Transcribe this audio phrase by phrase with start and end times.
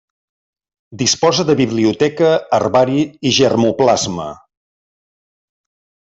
[1.01, 4.25] Disposa de biblioteca, herbari i germoplasma.